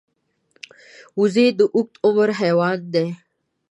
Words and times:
وزې 1.19 1.45
د 1.57 1.59
اوږد 1.75 1.93
عمر 2.05 2.29
حیوان 2.39 2.79
دی 2.93 3.07